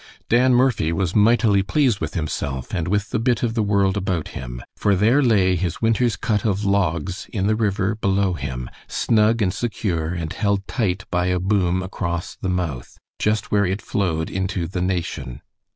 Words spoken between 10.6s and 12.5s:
tight by a boom across the